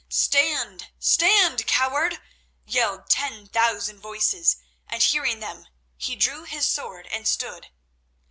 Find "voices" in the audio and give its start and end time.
3.99-4.57